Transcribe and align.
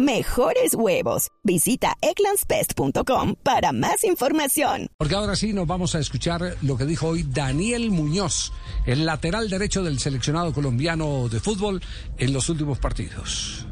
mejores 0.00 0.74
huevos. 0.74 1.28
Visita 1.44 1.96
eclanspest.com 2.00 3.34
para 3.42 3.72
más 3.72 4.04
información. 4.04 4.88
Porque 4.96 5.14
ahora 5.14 5.36
sí 5.36 5.52
nos 5.52 5.66
vamos 5.66 5.94
a 5.94 5.98
escuchar 5.98 6.56
lo 6.62 6.76
que 6.76 6.86
dijo 6.86 7.08
hoy 7.08 7.22
Daniel 7.22 7.90
Muñoz, 7.90 8.52
el 8.86 9.06
lateral 9.06 9.48
derecho 9.48 9.82
del 9.82 9.98
seleccionado 9.98 10.52
colombiano 10.52 11.28
de 11.28 11.40
fútbol 11.40 11.82
en 12.18 12.32
los 12.32 12.48
últimos 12.48 12.78
partidos. 12.78 13.66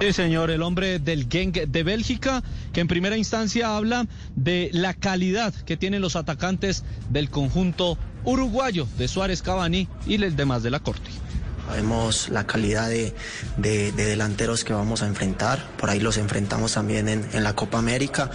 Sí, 0.00 0.12
señor, 0.12 0.50
el 0.50 0.62
hombre 0.62 1.00
del 1.00 1.28
Genk 1.28 1.56
de 1.56 1.82
Bélgica, 1.82 2.44
que 2.72 2.80
en 2.80 2.86
primera 2.86 3.16
instancia 3.16 3.76
habla 3.76 4.06
de 4.36 4.70
la 4.72 4.94
calidad 4.94 5.52
que 5.52 5.76
tienen 5.76 6.02
los 6.02 6.14
atacantes 6.14 6.84
del 7.10 7.30
conjunto 7.30 7.98
uruguayo 8.24 8.86
de 8.96 9.08
Suárez 9.08 9.42
Cavani 9.42 9.88
y 10.06 10.18
los 10.18 10.36
demás 10.36 10.62
de 10.62 10.70
la 10.70 10.78
corte. 10.78 11.10
Sabemos 11.68 12.30
la 12.30 12.46
calidad 12.46 12.88
de, 12.88 13.12
delanteros 13.92 14.64
que 14.64 14.72
vamos 14.72 15.02
a 15.02 15.06
enfrentar. 15.06 15.62
Por 15.76 15.90
ahí 15.90 16.00
los 16.00 16.16
enfrentamos 16.16 16.72
también 16.72 17.08
en, 17.08 17.44
la 17.44 17.54
Copa 17.54 17.78
América. 17.78 18.30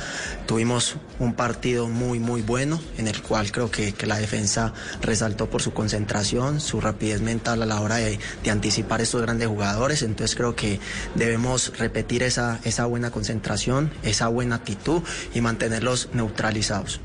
Tuvimos 0.45 0.97
un 1.17 1.33
partido 1.33 1.89
muy, 1.89 2.19
muy 2.19 2.43
bueno 2.43 2.79
en 2.99 3.07
el 3.07 3.23
cual 3.23 3.51
creo 3.51 3.71
que, 3.71 3.95
la 4.05 4.19
defensa 4.19 4.73
resaltó 5.01 5.49
por 5.49 5.63
su 5.63 5.73
concentración, 5.73 6.61
su 6.61 6.79
rapidez 6.79 7.21
mental 7.21 7.63
a 7.63 7.65
la 7.65 7.81
hora 7.81 7.95
de, 7.95 8.19
anticipar 8.51 9.01
estos 9.01 9.23
grandes 9.23 9.47
jugadores. 9.47 10.03
Entonces 10.03 10.35
creo 10.35 10.55
que 10.55 10.79
debemos 11.15 11.75
repetir 11.79 12.21
esa, 12.21 12.59
esa 12.63 12.85
buena 12.85 13.09
concentración, 13.09 13.91
esa 14.03 14.27
buena 14.27 14.57
actitud 14.57 15.01
y 15.33 15.41
mantenerlos 15.41 16.09
neutralizados. 16.13 17.01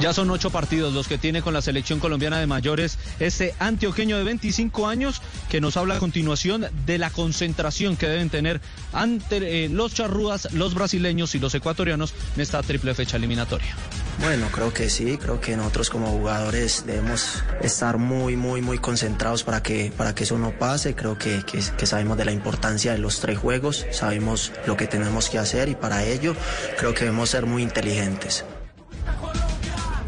Ya 0.00 0.12
son 0.12 0.30
ocho 0.30 0.50
partidos 0.50 0.92
los 0.92 1.06
que 1.06 1.18
tiene 1.18 1.40
con 1.40 1.54
la 1.54 1.62
selección 1.62 2.00
colombiana 2.00 2.38
de 2.38 2.46
mayores 2.46 2.98
este 3.20 3.54
antioqueño 3.58 4.18
de 4.18 4.24
25 4.24 4.88
años 4.88 5.22
que 5.48 5.60
nos 5.60 5.76
habla 5.76 5.96
a 5.96 5.98
continuación 5.98 6.66
de 6.84 6.98
la 6.98 7.10
concentración 7.10 7.96
que 7.96 8.08
deben 8.08 8.28
tener 8.28 8.60
ante 8.92 9.64
eh, 9.64 9.68
los 9.68 9.94
charrúas, 9.94 10.52
los 10.52 10.74
brasileños 10.74 11.34
y 11.34 11.38
los 11.38 11.54
ecuatorianos 11.54 12.12
en 12.34 12.42
esta 12.42 12.62
triple 12.62 12.94
fecha 12.94 13.16
eliminatoria. 13.16 13.74
Bueno, 14.20 14.48
creo 14.52 14.72
que 14.72 14.90
sí, 14.90 15.16
creo 15.16 15.40
que 15.40 15.56
nosotros 15.56 15.90
como 15.90 16.08
jugadores 16.08 16.84
debemos 16.86 17.42
estar 17.62 17.98
muy, 17.98 18.36
muy, 18.36 18.62
muy 18.62 18.78
concentrados 18.78 19.42
para 19.42 19.62
que, 19.62 19.92
para 19.96 20.14
que 20.14 20.24
eso 20.24 20.38
no 20.38 20.56
pase. 20.58 20.94
Creo 20.94 21.18
que, 21.18 21.42
que 21.44 21.86
sabemos 21.86 22.16
de 22.16 22.24
la 22.24 22.32
importancia 22.32 22.92
de 22.92 22.98
los 22.98 23.20
tres 23.20 23.38
juegos, 23.38 23.86
sabemos 23.90 24.52
lo 24.66 24.76
que 24.76 24.86
tenemos 24.86 25.28
que 25.30 25.38
hacer 25.38 25.68
y 25.68 25.74
para 25.74 26.04
ello 26.04 26.34
creo 26.78 26.94
que 26.94 27.00
debemos 27.00 27.30
ser 27.30 27.46
muy 27.46 27.62
inteligentes. 27.62 28.44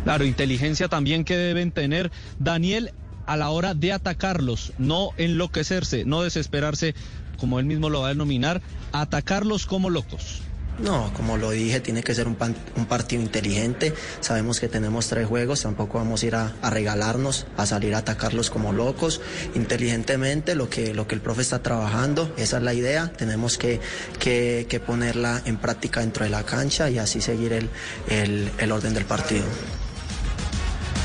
Claro, 0.06 0.24
inteligencia 0.24 0.86
también 0.86 1.24
que 1.24 1.36
deben 1.36 1.72
tener 1.72 2.12
Daniel 2.38 2.92
a 3.26 3.36
la 3.36 3.50
hora 3.50 3.74
de 3.74 3.92
atacarlos, 3.92 4.72
no 4.78 5.10
enloquecerse, 5.16 6.04
no 6.04 6.22
desesperarse, 6.22 6.94
como 7.40 7.58
él 7.58 7.66
mismo 7.66 7.90
lo 7.90 8.02
va 8.02 8.06
a 8.06 8.10
denominar, 8.10 8.62
atacarlos 8.92 9.66
como 9.66 9.90
locos. 9.90 10.42
No, 10.78 11.12
como 11.12 11.38
lo 11.38 11.50
dije, 11.50 11.80
tiene 11.80 12.04
que 12.04 12.14
ser 12.14 12.28
un, 12.28 12.36
partido 12.36 13.20
inteligente. 13.20 13.94
Sabemos 14.20 14.60
que 14.60 14.68
tenemos 14.68 15.08
tres 15.08 15.26
juegos, 15.26 15.62
tampoco 15.62 15.98
vamos 15.98 16.22
a 16.22 16.26
ir 16.26 16.36
a, 16.36 16.52
regalarnos, 16.70 17.48
a 17.56 17.66
salir 17.66 17.92
a 17.96 17.98
atacarlos 17.98 18.48
como 18.48 18.72
locos. 18.72 19.20
Inteligentemente, 19.56 20.54
lo 20.54 20.70
que, 20.70 20.94
lo 20.94 21.08
que 21.08 21.16
el 21.16 21.20
profe 21.20 21.42
está 21.42 21.64
trabajando, 21.64 22.32
esa 22.36 22.58
es 22.58 22.62
la 22.62 22.74
idea. 22.74 23.10
Tenemos 23.10 23.58
que, 23.58 23.80
que, 24.20 24.80
ponerla 24.86 25.42
en 25.46 25.56
práctica 25.56 25.98
dentro 25.98 26.22
de 26.22 26.30
la 26.30 26.44
cancha 26.44 26.90
y 26.90 26.98
así 26.98 27.20
seguir 27.20 27.68
el 28.08 28.70
orden 28.72 28.94
del 28.94 29.04
partido. 29.04 29.42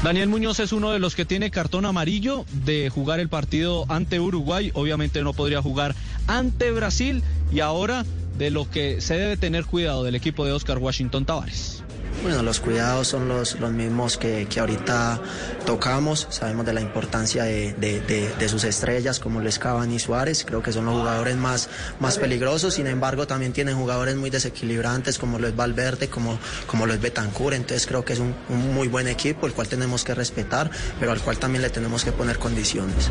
Daniel 0.03 0.29
Muñoz 0.29 0.59
es 0.59 0.71
uno 0.71 0.91
de 0.91 0.97
los 0.97 1.13
que 1.13 1.25
tiene 1.25 1.51
cartón 1.51 1.85
amarillo 1.85 2.43
de 2.65 2.89
jugar 2.89 3.19
el 3.19 3.29
partido 3.29 3.85
ante 3.87 4.19
Uruguay. 4.19 4.71
Obviamente 4.73 5.21
no 5.21 5.33
podría 5.33 5.61
jugar 5.61 5.93
ante 6.25 6.71
Brasil 6.71 7.21
y 7.53 7.59
ahora 7.59 8.03
de 8.35 8.49
lo 8.49 8.67
que 8.67 8.99
se 8.99 9.15
debe 9.15 9.37
tener 9.37 9.65
cuidado 9.65 10.03
del 10.03 10.15
equipo 10.15 10.43
de 10.43 10.53
Oscar 10.53 10.79
Washington 10.79 11.25
Tavares. 11.25 11.83
Bueno, 12.21 12.43
los 12.43 12.59
cuidados 12.59 13.07
son 13.07 13.27
los, 13.27 13.59
los 13.59 13.71
mismos 13.71 14.17
que, 14.17 14.47
que 14.47 14.59
ahorita 14.59 15.19
tocamos. 15.65 16.27
Sabemos 16.29 16.65
de 16.67 16.73
la 16.73 16.81
importancia 16.81 17.45
de, 17.45 17.73
de, 17.73 18.49
sus 18.49 18.63
estrellas 18.63 19.19
como 19.19 19.41
Les 19.41 19.57
Cavani 19.57 19.95
y 19.95 19.99
Suárez. 19.99 20.45
Creo 20.45 20.61
que 20.61 20.71
son 20.71 20.85
los 20.85 20.95
jugadores 20.95 21.35
más, 21.35 21.69
más 21.99 22.19
peligrosos. 22.19 22.75
Sin 22.75 22.85
embargo, 22.85 23.25
también 23.25 23.53
tienen 23.53 23.75
jugadores 23.75 24.15
muy 24.17 24.29
desequilibrantes 24.29 25.17
como 25.17 25.39
lo 25.39 25.47
es 25.47 25.55
Valverde, 25.55 26.09
como, 26.09 26.37
como 26.67 26.85
lo 26.85 26.93
es 26.93 27.01
Betancourt. 27.01 27.55
Entonces 27.55 27.87
creo 27.87 28.05
que 28.05 28.13
es 28.13 28.19
un 28.19 28.35
muy 28.73 28.87
buen 28.87 29.07
equipo, 29.07 29.47
el 29.47 29.53
cual 29.53 29.67
tenemos 29.67 30.03
que 30.03 30.13
respetar, 30.13 30.69
pero 30.99 31.11
al 31.11 31.21
cual 31.21 31.39
también 31.39 31.63
le 31.63 31.71
tenemos 31.71 32.03
que 32.03 32.11
poner 32.11 32.37
condiciones. 32.37 33.09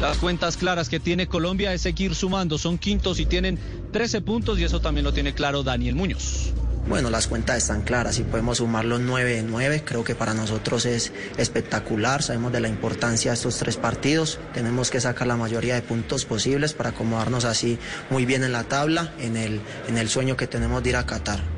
Las 0.00 0.18
cuentas 0.18 0.56
claras 0.56 0.88
que 0.88 1.00
tiene 1.00 1.28
Colombia 1.28 1.72
es 1.72 1.82
seguir 1.82 2.14
sumando. 2.14 2.58
Son 2.58 2.78
quintos 2.78 3.20
y 3.20 3.26
tienen 3.26 3.58
13 3.92 4.20
puntos 4.22 4.58
y 4.58 4.64
eso 4.64 4.80
también 4.80 5.04
lo 5.04 5.12
tiene 5.12 5.34
claro 5.34 5.62
Daniel 5.62 5.94
Muñoz. 5.94 6.52
Bueno, 6.88 7.10
las 7.10 7.26
cuentas 7.28 7.58
están 7.58 7.82
claras 7.82 8.18
y 8.18 8.22
podemos 8.22 8.58
sumar 8.58 8.86
los 8.86 9.00
9 9.00 9.36
de 9.36 9.42
9. 9.42 9.82
Creo 9.84 10.04
que 10.04 10.14
para 10.14 10.32
nosotros 10.32 10.86
es 10.86 11.12
espectacular. 11.36 12.22
Sabemos 12.22 12.50
de 12.50 12.60
la 12.60 12.68
importancia 12.68 13.30
de 13.30 13.34
estos 13.34 13.58
tres 13.58 13.76
partidos. 13.76 14.40
Tenemos 14.54 14.90
que 14.90 14.98
sacar 14.98 15.26
la 15.26 15.36
mayoría 15.36 15.74
de 15.74 15.82
puntos 15.82 16.24
posibles 16.24 16.72
para 16.72 16.90
acomodarnos 16.90 17.44
así 17.44 17.78
muy 18.08 18.24
bien 18.24 18.42
en 18.42 18.52
la 18.52 18.64
tabla, 18.64 19.12
en 19.18 19.36
el, 19.36 19.60
en 19.86 19.98
el 19.98 20.08
sueño 20.08 20.38
que 20.38 20.46
tenemos 20.46 20.82
de 20.82 20.88
ir 20.88 20.96
a 20.96 21.04
Qatar. 21.04 21.57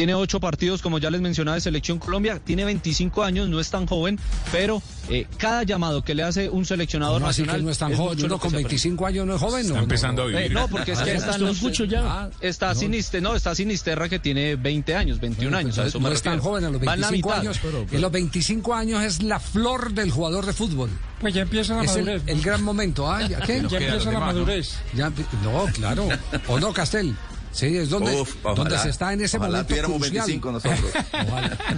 Tiene 0.00 0.14
ocho 0.14 0.40
partidos, 0.40 0.80
como 0.80 0.96
ya 0.98 1.10
les 1.10 1.20
mencionaba, 1.20 1.56
de 1.56 1.60
Selección 1.60 1.98
Colombia. 1.98 2.40
Tiene 2.42 2.64
25 2.64 3.22
años, 3.22 3.50
no 3.50 3.60
es 3.60 3.68
tan 3.68 3.84
joven, 3.84 4.18
pero 4.50 4.82
eh, 5.10 5.26
cada 5.36 5.62
llamado 5.62 6.02
que 6.02 6.14
le 6.14 6.22
hace 6.22 6.48
un 6.48 6.64
seleccionador 6.64 7.20
no, 7.20 7.26
nacional. 7.26 7.62
no 7.62 7.70
es 7.70 7.76
tan 7.76 7.94
joven, 7.94 8.24
uno 8.24 8.38
con 8.38 8.50
25 8.50 9.06
años 9.06 9.26
no 9.26 9.34
es 9.34 9.40
joven. 9.42 9.66
Está 9.66 9.78
empezando 9.78 10.22
a 10.22 10.24
vivir. 10.24 10.40
Eh, 10.40 10.48
no, 10.48 10.68
porque 10.68 10.92
es 10.92 11.00
que 11.00 11.12
está, 11.12 11.36
mucho 11.36 11.84
ya. 11.84 12.00
Ah, 12.02 12.30
está, 12.40 12.74
Sinisterra, 12.74 13.20
no, 13.20 13.34
está 13.34 13.54
Sinisterra 13.54 14.08
que 14.08 14.18
tiene 14.18 14.56
20 14.56 14.94
años, 14.94 15.20
21 15.20 15.54
años. 15.54 15.78
a 15.78 15.84
eso 15.84 16.00
no 16.00 16.10
es 16.10 16.22
tan 16.22 16.40
joven, 16.40 16.64
a 16.64 16.70
los 16.70 16.80
25 16.80 17.32
años. 17.34 17.60
Pero, 17.60 17.86
En 17.92 18.00
los 18.00 18.10
25 18.10 18.72
años 18.72 19.02
es 19.02 19.22
la 19.22 19.38
flor 19.38 19.92
del 19.92 20.10
jugador 20.10 20.46
de 20.46 20.54
fútbol. 20.54 20.88
Pues 21.20 21.34
ya 21.34 21.42
empieza 21.42 21.76
la 21.76 21.82
madurez. 21.82 22.22
El, 22.26 22.40
gran 22.40 22.62
momento. 22.62 23.06
¿ah? 23.06 23.20
¿Qué? 23.46 23.62
Ya, 23.68 23.76
empieza 23.76 24.12
la 24.12 24.20
madurez. 24.20 24.78
Ya, 24.94 25.12
no, 25.44 25.66
claro. 25.74 26.08
¿O 26.48 26.58
no, 26.58 26.72
Castel? 26.72 27.14
Sí, 27.52 27.76
es 27.76 27.90
donde, 27.90 28.24
donde 28.56 28.78
se 28.78 28.90
está 28.90 29.12
en 29.12 29.22
ese 29.22 29.38
momento 29.38 29.66
tuviéramos 29.66 29.98
crucial. 29.98 30.26
25 30.26 30.52
nosotros. 30.52 30.80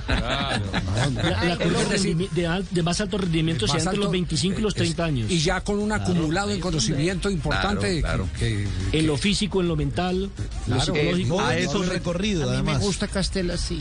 Claro. 0.06 0.64
La, 1.44 1.56
curva 1.56 2.64
de, 2.70 2.82
más 2.82 3.00
alto 3.00 3.18
rendimiento 3.18 3.66
se 3.66 3.78
entre 3.78 3.96
los 3.96 4.10
25 4.10 4.58
y 4.58 4.62
los 4.62 4.74
30 4.74 5.04
años. 5.04 5.30
Y 5.30 5.38
ya 5.38 5.60
con 5.60 5.78
un 5.78 5.92
acumulado 5.92 6.50
en 6.50 6.60
conocimiento 6.60 7.30
importante. 7.30 8.00
Claro, 8.00 8.28
que, 8.38 8.66
en 8.92 9.06
lo 9.06 9.16
físico, 9.16 9.60
en 9.60 9.68
lo 9.68 9.76
mental, 9.76 10.30
lo 10.66 10.80
psicológico. 10.80 11.40
a 11.40 11.56
eso 11.56 11.82
recorrido, 11.82 12.50
a 12.50 12.56
mí 12.56 12.62
me 12.62 12.78
gusta 12.78 13.08
Castela 13.08 13.54
así. 13.54 13.80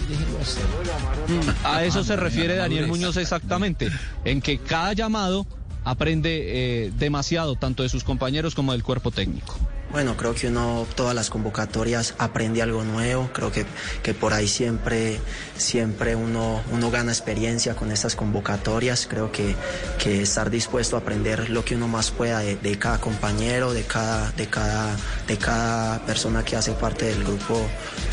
A 1.63 1.84
eso 1.84 2.03
se 2.03 2.16
refiere 2.16 2.56
Daniel 2.56 2.88
Muñoz 2.88 3.18
exactamente, 3.18 3.91
en 4.25 4.41
que 4.41 4.57
cada 4.57 4.94
llamado 4.94 5.46
aprende 5.84 6.85
eh, 6.85 6.91
demasiado, 6.97 7.56
tanto 7.56 7.84
de 7.84 7.90
sus 7.90 8.03
compañeros 8.03 8.56
como 8.56 8.72
del 8.72 8.84
cuerpo 8.84 9.12
técnico. 9.12 9.57
Bueno, 9.91 10.16
creo 10.16 10.34
que 10.34 10.47
uno 10.47 10.88
todas 10.96 11.13
las 11.13 11.29
convocatorias 11.29 12.16
aprende 12.18 12.62
algo 12.62 12.85
nuevo, 12.85 13.29
creo 13.34 13.52
que, 13.52 13.66
que 14.02 14.13
por 14.13 14.34
ahí 14.34 14.47
siempre, 14.47 15.19
siempre 15.57 16.16
uno, 16.16 16.62
uno 16.71 16.92
gana 16.92 17.12
experiencia 17.12 17.75
con 17.75 17.92
estas 17.92 18.16
convocatorias, 18.16 19.06
creo 19.06 19.33
que, 19.33 19.54
que 20.01 20.21
estar 20.21 20.50
dispuesto 20.50 20.95
a 20.95 21.00
aprender 21.00 21.50
lo 21.50 21.66
que 21.66 21.75
uno 21.75 21.89
más 21.89 22.10
pueda 22.10 22.39
de, 22.39 22.80
cada 22.80 23.01
compañero, 23.01 23.74
de 23.74 23.83
cada, 23.83 24.31
de, 24.31 24.48
cada, 24.48 24.95
de 25.27 25.38
cada 25.38 26.00
persona 26.06 26.45
que 26.45 26.56
hace 26.56 26.71
parte 26.71 27.06
del 27.06 27.25
grupo 27.25 27.62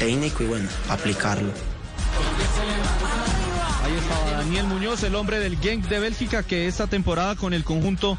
técnico 0.01 0.43
y 0.43 0.47
bueno, 0.47 0.69
aplicarlo. 0.89 1.53
Ahí 3.85 3.97
estaba 3.97 4.31
Daniel 4.33 4.67
Muñoz, 4.67 5.03
el 5.05 5.15
hombre 5.15 5.39
del 5.39 5.57
Genk 5.61 5.87
de 5.89 6.01
Bélgica, 6.01 6.43
que 6.43 6.67
esta 6.67 6.89
temporada 6.89 7.37
con 7.37 7.55
el 7.55 7.63
conjunto 7.63 8.19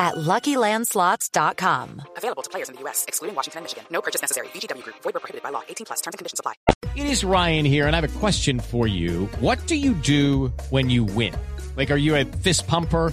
at 0.00 0.14
LuckyLandSlots.com. 0.16 2.02
Available 2.16 2.42
to 2.42 2.50
players 2.50 2.68
in 2.68 2.74
the 2.74 2.80
U.S., 2.80 3.04
excluding 3.06 3.36
Washington 3.36 3.58
and 3.58 3.64
Michigan. 3.64 3.84
No 3.92 4.02
purchase 4.02 4.22
necessary. 4.22 4.48
VGW 4.48 4.82
Group. 4.82 4.96
Void 5.02 5.14
were 5.14 5.20
prohibited 5.20 5.44
by 5.44 5.50
law. 5.50 5.62
18 5.68 5.84
plus. 5.84 6.00
Terms 6.00 6.14
and 6.14 6.18
conditions 6.18 6.40
apply. 6.40 6.54
It 6.96 7.06
is 7.06 7.22
Ryan 7.22 7.64
here, 7.64 7.86
and 7.86 7.94
I 7.94 8.00
have 8.00 8.16
a 8.16 8.18
question 8.18 8.58
for 8.58 8.88
you. 8.88 9.26
What 9.38 9.64
do 9.68 9.76
you 9.76 9.92
do 9.92 10.48
when 10.70 10.90
you 10.90 11.04
win? 11.04 11.34
Like, 11.76 11.92
are 11.92 11.96
you 11.96 12.16
a 12.16 12.24
fist 12.24 12.66
pumper? 12.66 13.12